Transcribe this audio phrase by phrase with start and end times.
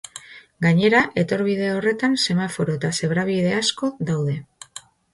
[0.65, 4.43] Gainera, etorbide horretan semaforo eta zebra-bide asko daude.